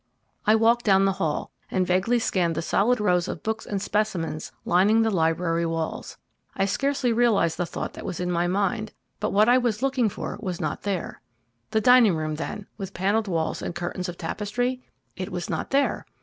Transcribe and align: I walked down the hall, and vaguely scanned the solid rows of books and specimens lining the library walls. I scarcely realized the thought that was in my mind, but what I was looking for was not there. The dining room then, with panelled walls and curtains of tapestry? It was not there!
I 0.47 0.55
walked 0.55 0.83
down 0.83 1.05
the 1.05 1.11
hall, 1.21 1.51
and 1.69 1.85
vaguely 1.85 2.17
scanned 2.17 2.55
the 2.55 2.63
solid 2.63 2.99
rows 2.99 3.27
of 3.27 3.43
books 3.43 3.67
and 3.67 3.79
specimens 3.79 4.51
lining 4.65 5.03
the 5.03 5.11
library 5.11 5.67
walls. 5.67 6.17
I 6.55 6.65
scarcely 6.65 7.13
realized 7.13 7.57
the 7.59 7.67
thought 7.67 7.93
that 7.93 8.03
was 8.03 8.19
in 8.19 8.31
my 8.31 8.47
mind, 8.47 8.93
but 9.19 9.31
what 9.31 9.47
I 9.47 9.59
was 9.59 9.83
looking 9.83 10.09
for 10.09 10.37
was 10.41 10.59
not 10.59 10.81
there. 10.81 11.21
The 11.69 11.81
dining 11.81 12.15
room 12.15 12.37
then, 12.37 12.65
with 12.79 12.95
panelled 12.95 13.27
walls 13.27 13.61
and 13.61 13.75
curtains 13.75 14.09
of 14.09 14.17
tapestry? 14.17 14.81
It 15.15 15.31
was 15.31 15.51
not 15.51 15.69
there! 15.69 16.07